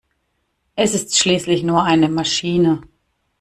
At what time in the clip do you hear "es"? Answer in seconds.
0.75-0.95